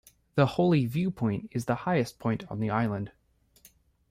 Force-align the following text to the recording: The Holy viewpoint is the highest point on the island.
The 0.33 0.47
Holy 0.47 0.87
viewpoint 0.87 1.49
is 1.51 1.65
the 1.65 1.75
highest 1.75 2.17
point 2.17 2.43
on 2.49 2.59
the 2.59 2.71
island. 2.71 3.11